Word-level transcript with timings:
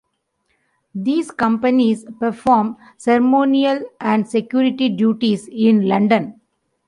These 0.95 1.29
companies 1.29 2.05
perform 2.19 2.75
ceremonial 2.97 3.83
and 3.99 4.27
security 4.27 4.89
duties 4.89 5.47
in 5.47 5.87
London. 5.87 6.41